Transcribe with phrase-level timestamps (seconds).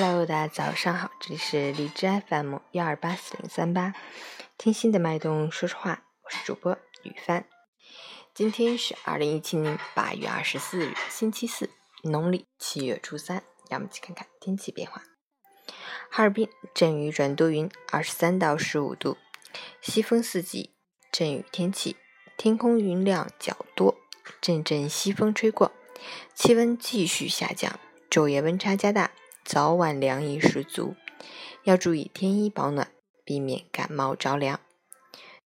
[0.00, 3.94] Hello，大家早上好，这里是荔枝 FM 幺二八四零三八，
[4.56, 7.44] 听心的脉动说说话，我是主播雨帆。
[8.32, 11.70] 今天是二零一七年八月二十四日，星期四，
[12.04, 13.42] 农历七月初三。
[13.68, 15.02] 让我们去看看天气变化。
[16.08, 19.16] 哈尔滨阵雨转多云，二十三到十五度，
[19.80, 20.76] 西风四级，
[21.10, 21.96] 阵雨天气，
[22.36, 23.96] 天空云量较多，
[24.40, 25.72] 阵阵西风吹过，
[26.36, 29.10] 气温继续下降，昼夜温差加大。
[29.48, 30.94] 早晚凉意十足，
[31.64, 32.88] 要注意添衣保暖，
[33.24, 34.60] 避免感冒着凉。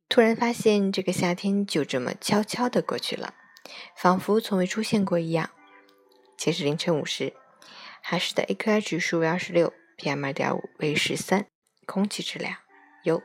[0.09, 3.35] 突然发现这个夏天就这么悄悄的过去了，
[3.97, 5.51] 仿佛从未出现过一样。
[6.37, 7.35] 截止凌晨五时，
[8.01, 11.47] 海市的 AQI 指数为二十六，PM 二点五为十三，
[11.87, 12.57] 空气质量
[13.05, 13.23] 优。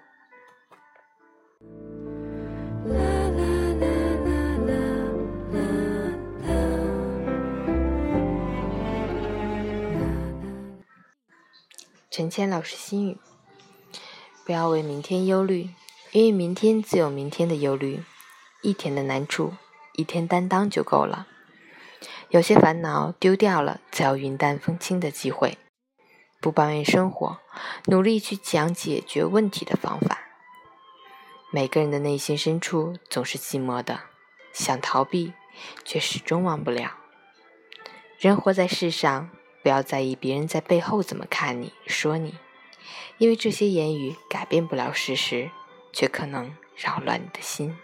[12.10, 13.18] 陈谦老师心语：
[14.46, 15.72] 不要为明天忧虑，
[16.14, 18.02] 因为明天自有明天的忧虑。
[18.62, 19.54] 一天的难处，
[19.94, 21.27] 一天担当就够了。
[22.30, 25.58] 有些烦恼丢掉了，才有云淡风轻的机会。
[26.40, 27.40] 不抱怨生活，
[27.88, 30.20] 努力去讲解决问题的方法。
[31.52, 33.99] 每个人的内心深处总是寂寞的，
[34.54, 35.34] 想逃避，
[35.84, 36.98] 却始终忘不了。
[38.18, 39.30] 人活在世上。
[39.68, 42.35] 不要在意别人在背后怎么看你、说你，
[43.18, 45.51] 因为这些言语改变不了事实，
[45.91, 47.76] 却可能扰乱你的心。